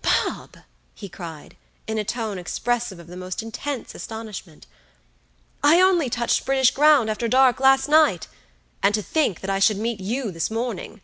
"Bob!" 0.00 0.56
he 0.94 1.06
cried, 1.06 1.54
in 1.86 1.98
a 1.98 2.02
tone 2.02 2.38
expressive 2.38 2.98
of 2.98 3.08
the 3.08 3.14
most 3.14 3.42
intense 3.42 3.94
astonishment; 3.94 4.66
"I 5.62 5.82
only 5.82 6.08
touched 6.08 6.46
British 6.46 6.70
ground 6.70 7.10
after 7.10 7.28
dark 7.28 7.60
last 7.60 7.90
night, 7.90 8.26
and 8.82 8.94
to 8.94 9.02
think 9.02 9.40
that 9.40 9.50
I 9.50 9.58
should 9.58 9.76
meet 9.76 10.00
you 10.00 10.30
this 10.30 10.50
morning." 10.50 11.02